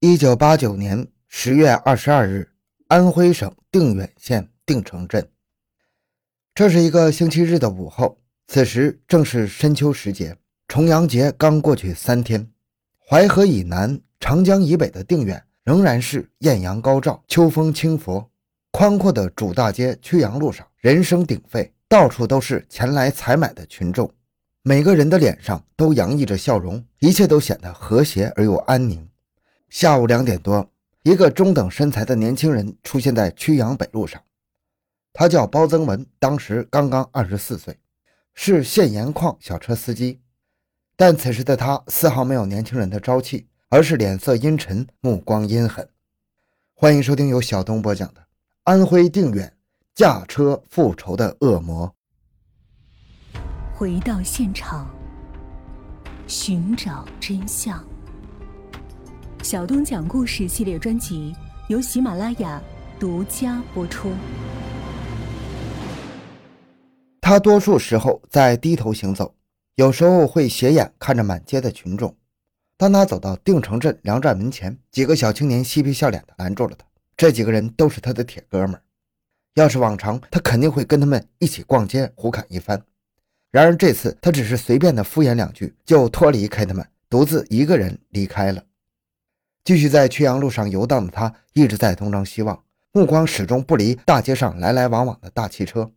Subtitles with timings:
[0.00, 2.48] 一九八九年十月二十二日，
[2.86, 5.28] 安徽省定远县定城镇。
[6.54, 8.16] 这是一个星期日的午后，
[8.46, 10.36] 此时正是深秋时节，
[10.68, 12.48] 重阳节刚过去三天。
[13.08, 18.24] 淮河以南、长江以北的定远仍然是艳阳高照、秋风轻拂。
[18.70, 24.08] 宽阔的主大街曲阳路上，人声鼎沸，到处都是前来采买的群众，
[24.62, 29.07] 每个人的脸上都洋溢着笑容，一切都显得和谐而又安宁。
[29.68, 30.70] 下午两点多，
[31.02, 34.22] 一个中等身材的年轻人出现在曲阳北路上。
[35.12, 37.78] 他叫包增文，当时刚刚二十四岁，
[38.34, 40.20] 是县盐矿小车司机。
[40.96, 45.88] 但此时的他丝毫没有年轻人的朝气，而是脸色阴沉，目光阴狠。
[46.74, 48.20] 欢迎收听由小东播讲的
[48.64, 49.56] 《安徽定远
[49.94, 51.94] 驾车复仇的恶魔》。
[53.74, 54.88] 回到现场，
[56.26, 57.87] 寻找真相。
[59.42, 61.34] 小东讲故事系列专辑
[61.68, 62.60] 由喜马拉雅
[62.98, 64.12] 独家播出。
[67.20, 69.34] 他多数时候在低头行走，
[69.76, 72.14] 有时候会斜眼看着满街的群众。
[72.76, 76.84] 当他走到定城镇粮站门前，几个小青年嬉皮笑脸的拦住了他。
[77.16, 78.82] 这几个人都是他的铁哥们儿，
[79.54, 82.80] 要是往常，他肯定会跟他们一起逛街胡侃一番。
[83.50, 88.62] 然而这次，他只是随便的敷衍两句，就脱离开他们，独自一个人离开了。
[89.68, 95.92] 继续在曲阳路上游荡的他，一直在东张西望，目光始终不离大街上来来往往的大汽车。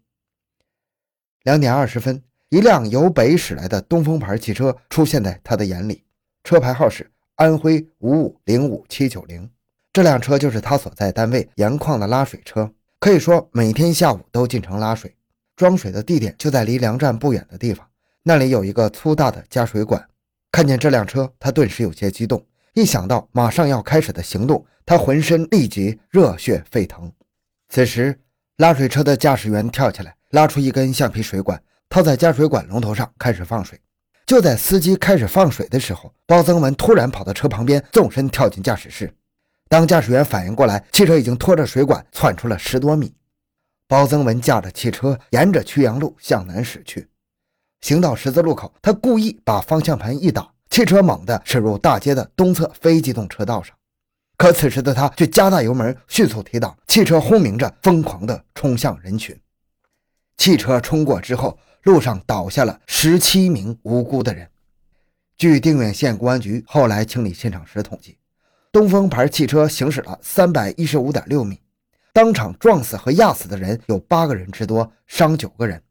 [1.44, 6.04] 两点二十分，一辆由北驶来的东风牌汽车出现在他的眼里，
[6.44, 9.50] 车牌号是安徽五五零五七九零。
[9.94, 15.16] 这辆车就是他所在单位盐矿的拉水车，可以说每天下午都进城拉水。
[15.56, 17.88] 装水的地点就在离粮站不远的地方，
[18.24, 20.10] 那里有一个粗大的加水管。
[20.52, 22.46] 看见这辆车，他顿时有些激动。
[22.74, 27.12] 一想到马上要开始的行动，他浑身立即热血沸腾。
[27.68, 28.18] 此时，
[28.58, 33.80] 拉水车的驾驶员跳起来，拉出一根橡皮水管，套在加水管龙头上，开始放水。
[34.26, 39.14] 就在司机开始放水的时候，包增文突然跑到车旁边，纵身跳进驾驶室。
[39.68, 43.14] 当驾驶员反应过来，汽车已经拖着水管窜出了十多米。
[43.88, 47.10] 包增文驾着汽车沿着曲阳路向南驶去，
[47.82, 50.51] 行到十字路口，他故意把方向盘一打。
[50.72, 53.76] 汽车猛地驶入大街的东侧非机动车道上，
[54.38, 59.38] 可此时的他却加大油门，迅速提档，汽车轰鸣着，疯狂地冲向人群。
[60.38, 64.48] 汽车冲过之后，路上倒下了十七名无辜的人。
[65.38, 68.18] 据定远县公安局后来清理现场时统计，
[68.72, 71.60] 东风牌汽车行驶了三百一十五点六米，
[72.14, 75.84] 当场撞死和压死的人有八个人之多，伤九个人，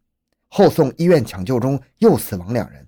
[0.49, 2.87] 后送医院抢救中又死亡两人。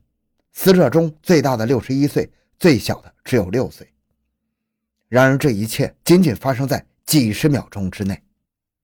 [0.53, 3.89] 死者中最大的六十一岁，最小的只有六岁。
[5.09, 8.23] 然而，这一切仅仅发生在几十秒钟之内。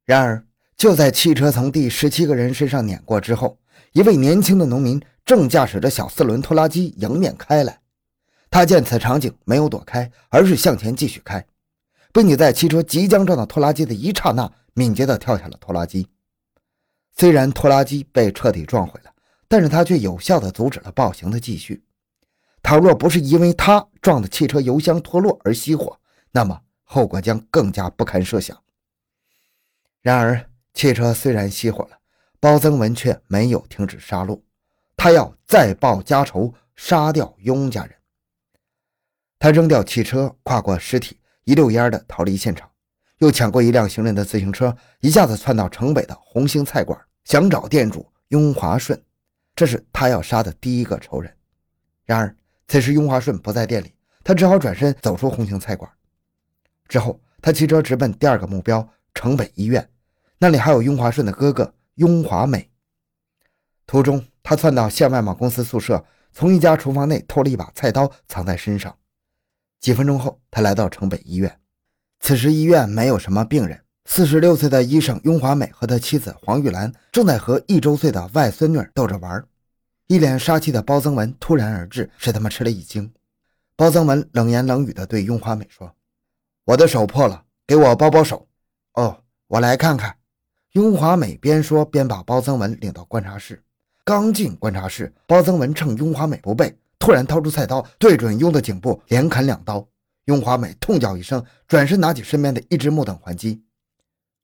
[0.04, 0.44] 然而，
[0.76, 3.58] 就在汽车从第十七个人身上碾过之后，
[3.92, 7.80] 一位年轻的农民正驾驶着小四轮拖拉机迎面开来。
[8.50, 11.46] 他见此场景，没有躲开，而是向前继续开，
[12.12, 16.08] 并且在汽车即将撞到拖拉机的一刹那，敏捷地跳下了拖拉机。
[17.14, 19.12] 虽然拖拉机被彻底撞毁了。
[19.48, 21.82] 但是他却有效地阻止了暴行的继续。
[22.62, 25.98] 倘若不是因为他撞的汽车油箱脱落而熄火，
[26.30, 28.62] 那么后果将更加不堪设想。
[30.02, 31.98] 然而，汽车虽然熄火了，
[32.40, 34.40] 包增文却没有停止杀戮，
[34.96, 37.94] 他要再报家仇，杀掉雍家人。
[39.38, 42.68] 他扔掉汽车，跨过尸体，一溜烟的逃离现场，
[43.18, 49.00] 又抢过一辆行人的自行车，一下子窜到城北的红星菜馆，想找店主雍华顺。
[49.58, 51.34] 这是他要杀的第一个仇人。
[52.04, 52.32] 然而，
[52.68, 53.92] 此时雍华顺不在店里，
[54.22, 55.90] 他只好转身走出红星菜馆。
[56.86, 59.90] 之后，他骑车直奔第二个目标城北医院，
[60.38, 62.70] 那里还有雍华顺的哥哥雍华美。
[63.84, 68.96] 途中，他窜到县外贸公司宿舍，从一家厨房内偷了一把菜刀，藏在身上。
[69.80, 71.60] 几分钟后，他来到城北医院。
[72.20, 73.80] 此时，医院没有什么病人。
[74.10, 79.44] 四十六岁的医生雍华美和他妻子黄玉兰正在和一周岁的外孙女逗着玩。
[80.06, 83.12] 一脸杀气的包增文突然而至，使他们吃了一惊。
[83.76, 85.94] 包增文冷言冷语地对雍华美说
[86.64, 88.48] ：“我的手破了，给我包包手。
[88.94, 90.16] ”“哦，我来看看。”
[90.72, 93.62] 雍华美边说边把包增文领到观察室。
[94.06, 99.86] 刚进观察室，包增文趁雍华美不备，突然掏出菜刀，对准雍的颈部连砍两刀。
[100.24, 103.62] 雍华美痛叫一声，转身拿起身边的一只木凳还击。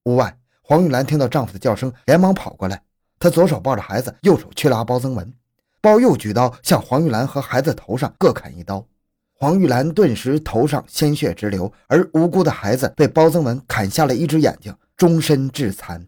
[0.05, 2.83] 屋外，黄玉兰听到丈夫的叫声，连忙跑过来。
[3.19, 5.33] 她左手抱着孩子，右手去拉包增文，
[5.81, 8.87] 包又举刀向黄玉兰和孩子头上各砍一刀。
[9.33, 16.07] 黄玉兰顿时头上鲜血直流，而无辜的孩子被包增文砍下了一只眼睛，终身致残。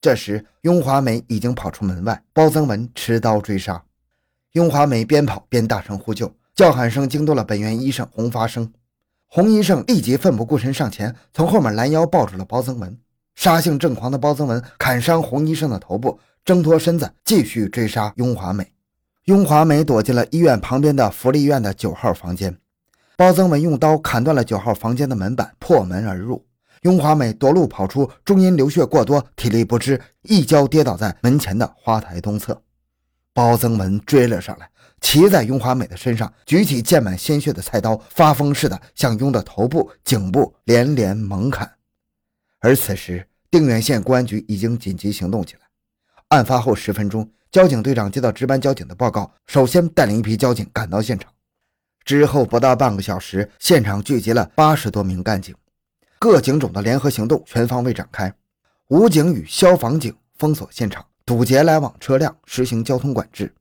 [0.00, 3.82] 这时，雍华美已经跑出门外，包增文持刀追杀。
[4.52, 8.72] 雍华美边跑边大声呼救，叫喊声惊动了本院医生洪发生。
[9.28, 12.98] 洪医生立即奋不顾身上前，从后面拦腰抱住了包增文。
[13.34, 18.72] 杀性正狂的包增文砍伤洪医生的头部，挣脱身子，继续追杀雍华美。
[19.24, 22.56] 雍华美躲进了医院旁边的福利院的九号房间。
[23.16, 26.46] 包增文用刀砍断了九号房间的门板，破门而入。
[26.82, 32.62] 雍华美夺路跑出，终因流血过多，体力不支，一跤跌倒在门前的花台东侧。
[33.34, 34.70] 包增文追了上来，
[35.08, 41.70] 骑在雍华美的身上，举起溅满鲜血的菜刀，发疯似的向雍的头部、颈部连连猛砍。
[42.58, 45.60] 而此时，定远县公安局已经紧急行动起来。
[46.30, 47.30] 案发后十分钟。
[47.52, 51.32] 交警队长接到值班交警的报告，首先带领一批交警赶到现场。
[52.04, 55.54] 之后不到半个小时，现场聚集了八十多名干警，
[56.18, 58.34] 各警种的联合行动全方位展开。
[58.88, 63.54] 武警与消防警封锁现场，堵截来往车辆，实行交通管制。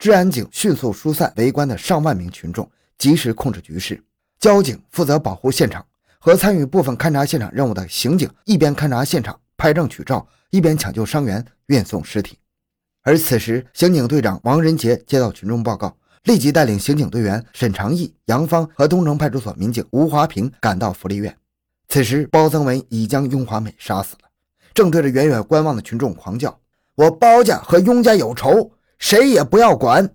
[0.00, 2.66] 治安警迅速疏散围观的上万名群众，
[2.96, 4.02] 及时控制局势。
[4.38, 5.84] 交警负责保护现场，
[6.18, 12.38] 和参与部分勘察现场任务的刑警一边勘察现场、拍证取照，一边抢救伤员、运送尸体。
[13.02, 15.94] 而此时，刑警队长王仁杰接到群众报告，
[16.24, 21.36] 立即带领刑警队员沈长义、杨芳和东城派出所民警吴华平赶到福利院。
[21.88, 24.30] 此时，包增文已将雍华美杀死了，
[24.72, 26.58] 正对着远远观望的群众狂叫
[26.96, 28.70] ：“我包家和雍家有仇，
[29.00, 30.14] 谁也不要管！”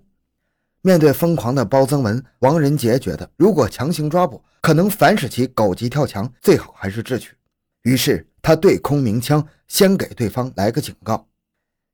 [0.81, 7.35] 面对疯狂的包增文，王仁杰觉得，如果强行抓捕，可能反使其狗急跳墙，最好还是智取。
[7.81, 11.27] 于是，他对空鸣枪，先给对方来个警告。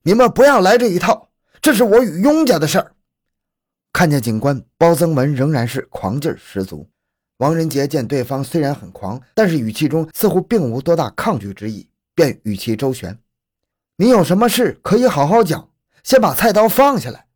[0.03, 1.29] 你们不要来这一套，
[1.61, 2.93] 这是我与雍家的事儿。
[3.93, 6.87] 看见警官，包增文仍然是狂劲十足。
[7.37, 13.17] 王仁杰见对方虽然很狂，但是语气中似乎并无多大抗拒之意，便与其周旋
[13.97, 15.69] ：“你有什么事可以好好讲，
[16.03, 17.27] 先把菜刀放下来。”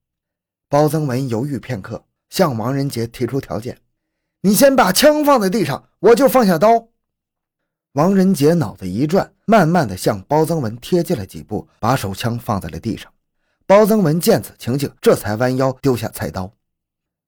[0.69, 3.79] 包增文犹豫片刻，向王仁杰提出条件
[4.41, 6.89] ：“你先把枪放在地上，我就放下刀。”
[7.94, 13.12] 王仁杰脑子一转，慢慢的向包增文贴近了几步，把手枪放在了地上。
[13.65, 16.51] 包增文见此情景，这才弯腰丢下菜刀。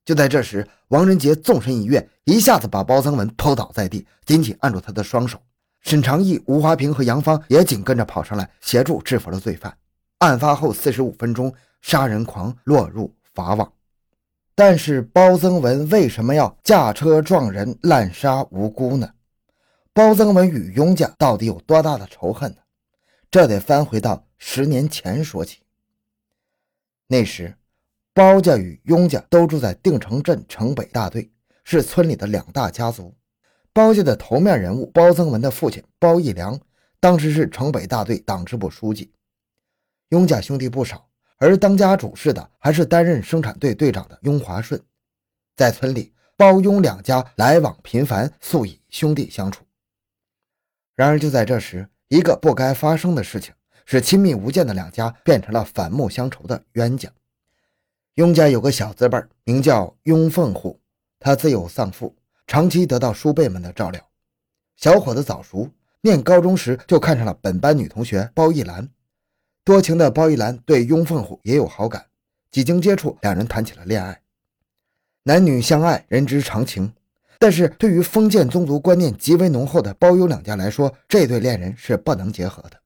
[0.03, 5.41] 就在这时，王仁杰纵身一跃，一下子把包增文扑倒在地，紧紧按住他的双手。
[5.81, 9.77] 沈长义、吴华平和杨芳也紧跟着跑上来，协助制服了罪犯。
[10.19, 13.71] 案发后四十五分钟，杀人狂落入法网。
[14.55, 19.11] 但是包增文为什么要驾车撞人，滥杀无辜呢？
[19.93, 22.57] 包增文与雍家到底有多大的仇恨呢？
[23.29, 25.59] 这得翻回到十年前说起。
[27.07, 27.55] 那时，
[28.13, 31.29] 包家与雍家都住在定城镇城北大队，
[31.63, 33.15] 是村里的两大家族。
[33.71, 36.59] 包家的头面人物包增文的父亲包义良，
[36.99, 39.11] 当时是城北大队党支部书记。
[40.09, 44.81] 雍家兄弟不少，而当家主事的还是担任生产队队长的雍华顺。
[45.55, 49.65] 在村里，包雍两家来往频繁，素以兄弟相处。
[50.95, 53.53] 然而，就在这时，一个不该发生的事情，
[53.85, 57.11] 使亲密无间的两家变成了反目相仇的冤家。
[58.13, 60.79] 雍家有个小字辈，名叫雍凤虎，
[61.19, 62.15] 他自幼丧父，
[62.47, 64.01] 长期得到叔辈们的照料。
[64.77, 68.89] 小伙子早熟，念高中时就看上了本班女同学包奕兰。
[69.67, 72.05] 多情的包玉兰对雍凤虎也有好感，
[72.51, 74.17] 几经接触，两人谈起了恋爱。
[75.23, 76.89] 男女相爱，人之常情。
[77.37, 82.79] 但是对于封建宗族观念极为浓厚的包雍两家来说，这对恋人是不能结合的。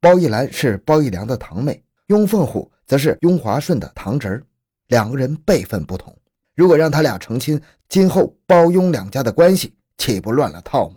[0.00, 4.42] 包玉兰是包玉良的堂妹，雍凤虎则是雍华顺的堂侄儿，
[4.88, 6.12] 两个人辈分不同。
[6.56, 10.96] 如果让他俩成亲，今后包雍两家的关系岂不乱了套吗？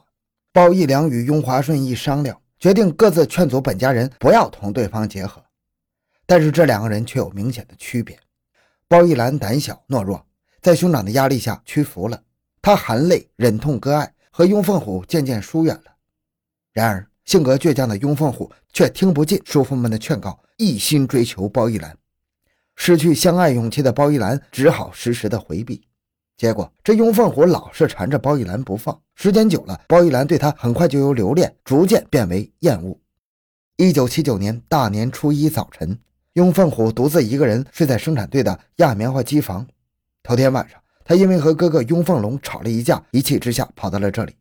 [0.52, 5.44] 包奕良与雍华顺一商量，决定各自劝阻本家人不要同对方结合。
[6.26, 8.18] 但是这两个人却有明显的区别。
[8.88, 10.26] 包玉兰胆小懦弱，
[10.62, 12.24] 在兄长的压力下屈服了。
[12.62, 15.92] 他含泪忍痛割爱，和雍凤虎渐渐疏远了。
[16.72, 21.98] 然而，性格倔强的雍凤虎却听不进叔父们的劝告，一心追求包玉兰。
[22.78, 25.86] 失去相爱勇气的包玉兰只好时时的回避。
[26.38, 33.00] 结果，这雍凤虎老是缠着包玉兰不放，时间久了，包玉兰对他很快就由留恋逐渐变为厌恶。
[33.78, 36.00] 一九七九年大年初一早晨，
[36.34, 39.68] 雍凤虎独自一个人睡在生产队的压棉花机房。
[40.22, 40.80] 头天晚上。
[41.06, 44.34] 他因为和哥哥雍凤龙吵了一架，一气之下跑到了这里。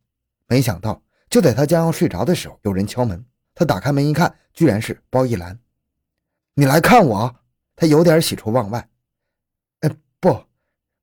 [0.46, 3.24] 没想到，就在他将要睡着的时候，有人敲门。
[3.52, 5.58] 他打开门一看，居然是包一兰。
[6.54, 7.34] 你来看我？
[7.74, 8.88] 他有点喜出望外。
[9.80, 10.44] 哎，不，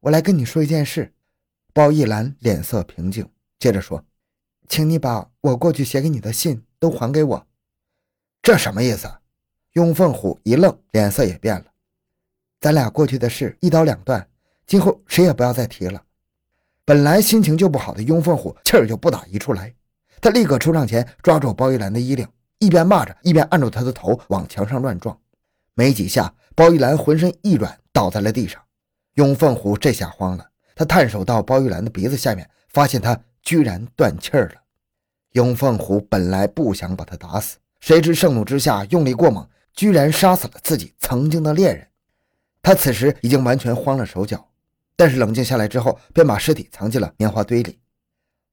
[0.01, 1.13] 我来跟你说一件事。
[1.71, 3.29] 包奕兰脸色平静，
[3.59, 4.03] 接着说
[4.67, 7.47] ：“请你把我过去写给你的信都还给我。”
[8.41, 9.07] 这什么意思？
[9.73, 11.65] 雍凤虎一愣，脸色也变了。
[12.59, 14.27] 咱俩过去的事一刀两断，
[14.65, 16.03] 今后谁也不要再提了。
[16.83, 19.73] 本来心情就不好的雍凤虎气儿就不打一处来，
[20.19, 22.27] 他立刻冲上前抓住包玉兰的衣领，
[22.57, 25.17] 一边骂着，一边按住他的头往墙上乱撞。
[25.75, 28.59] 没几下，包玉兰浑身一软，倒在了地上。
[29.15, 34.55] 雍凤虎这下慌了，他探手到包玉兰的鼻子下面，发现她居然断气儿了。
[35.33, 37.57] 雍凤虎本来不想把他打死。
[37.79, 41.87] 谁知盛怒之下用力过猛，居然杀死了自己曾经的恋人。
[42.61, 44.49] 他此时已经完全慌了手脚，
[44.95, 47.79] 但是冷静下来之后，便把尸体藏进了棉花堆里。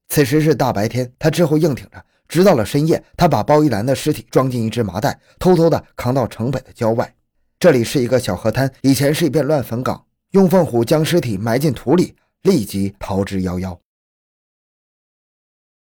[0.09, 7.13] 此时是大白天，他之后硬挺着，直到了深夜，他把包玉兰的尸体装进一只麻袋，偷偷的扛到城北的郊外。
[7.59, 10.06] 这里是一个小河滩，以前是一片乱坟岗。
[10.33, 13.86] 用凤虎将尸体埋进土里，立即逃之夭夭。